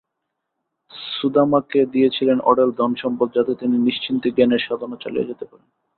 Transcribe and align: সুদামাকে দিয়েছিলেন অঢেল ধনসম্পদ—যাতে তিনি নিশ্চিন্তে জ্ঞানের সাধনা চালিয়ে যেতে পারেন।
সুদামাকে 1.11 1.79
দিয়েছিলেন 1.93 2.37
অঢেল 2.41 2.69
ধনসম্পদ—যাতে 2.77 3.53
তিনি 3.55 3.75
নিশ্চিন্তে 3.79 4.27
জ্ঞানের 4.31 4.61
সাধনা 4.67 4.97
চালিয়ে 5.03 5.29
যেতে 5.29 5.45
পারেন। 5.45 5.67